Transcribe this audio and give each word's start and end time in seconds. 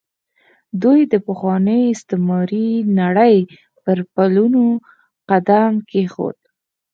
دوی 0.81 1.01
د 1.11 1.13
پخوانۍ 1.25 1.81
استعماري 1.93 2.69
نړۍ 2.99 3.35
پر 3.83 3.97
پلونو 4.13 4.65
قدم 5.29 5.71
کېښود. 5.89 6.37